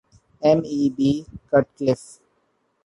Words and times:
M. 0.57 0.59
E. 0.77 0.89
B. 0.97 0.99
Cutcliffe. 1.49 2.13